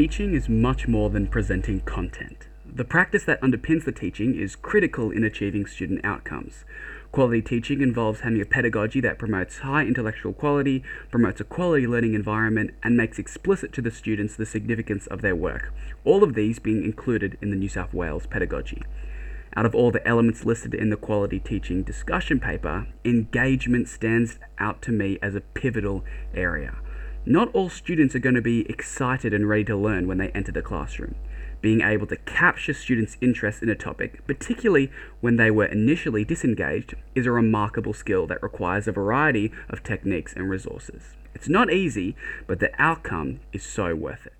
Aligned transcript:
Teaching 0.00 0.32
is 0.32 0.48
much 0.48 0.88
more 0.88 1.10
than 1.10 1.26
presenting 1.26 1.80
content. 1.80 2.48
The 2.64 2.86
practice 2.86 3.24
that 3.24 3.38
underpins 3.42 3.84
the 3.84 3.92
teaching 3.92 4.34
is 4.34 4.56
critical 4.56 5.10
in 5.10 5.24
achieving 5.24 5.66
student 5.66 6.02
outcomes. 6.02 6.64
Quality 7.12 7.42
teaching 7.42 7.82
involves 7.82 8.20
having 8.20 8.40
a 8.40 8.46
pedagogy 8.46 9.02
that 9.02 9.18
promotes 9.18 9.58
high 9.58 9.82
intellectual 9.82 10.32
quality, 10.32 10.82
promotes 11.10 11.42
a 11.42 11.44
quality 11.44 11.86
learning 11.86 12.14
environment, 12.14 12.70
and 12.82 12.96
makes 12.96 13.18
explicit 13.18 13.74
to 13.74 13.82
the 13.82 13.90
students 13.90 14.36
the 14.36 14.46
significance 14.46 15.06
of 15.08 15.20
their 15.20 15.36
work, 15.36 15.70
all 16.02 16.24
of 16.24 16.32
these 16.32 16.58
being 16.58 16.82
included 16.82 17.36
in 17.42 17.50
the 17.50 17.56
New 17.56 17.68
South 17.68 17.92
Wales 17.92 18.26
pedagogy. 18.26 18.82
Out 19.54 19.66
of 19.66 19.74
all 19.74 19.90
the 19.90 20.08
elements 20.08 20.46
listed 20.46 20.72
in 20.72 20.88
the 20.88 20.96
quality 20.96 21.38
teaching 21.38 21.82
discussion 21.82 22.40
paper, 22.40 22.86
engagement 23.04 23.86
stands 23.86 24.38
out 24.58 24.80
to 24.80 24.92
me 24.92 25.18
as 25.20 25.34
a 25.34 25.42
pivotal 25.42 26.04
area. 26.32 26.78
Not 27.26 27.50
all 27.52 27.68
students 27.68 28.14
are 28.14 28.20
going 28.20 28.34
to 28.34 28.40
be 28.40 28.68
excited 28.70 29.34
and 29.34 29.46
ready 29.46 29.64
to 29.64 29.76
learn 29.76 30.08
when 30.08 30.16
they 30.16 30.30
enter 30.30 30.52
the 30.52 30.62
classroom. 30.62 31.16
Being 31.60 31.82
able 31.82 32.06
to 32.06 32.16
capture 32.16 32.72
students' 32.72 33.18
interest 33.20 33.62
in 33.62 33.68
a 33.68 33.74
topic, 33.74 34.26
particularly 34.26 34.90
when 35.20 35.36
they 35.36 35.50
were 35.50 35.66
initially 35.66 36.24
disengaged, 36.24 36.94
is 37.14 37.26
a 37.26 37.30
remarkable 37.30 37.92
skill 37.92 38.26
that 38.28 38.42
requires 38.42 38.88
a 38.88 38.92
variety 38.92 39.52
of 39.68 39.82
techniques 39.82 40.32
and 40.32 40.48
resources. 40.48 41.14
It's 41.34 41.48
not 41.48 41.70
easy, 41.70 42.16
but 42.46 42.58
the 42.58 42.70
outcome 42.80 43.40
is 43.52 43.62
so 43.62 43.94
worth 43.94 44.26
it. 44.26 44.32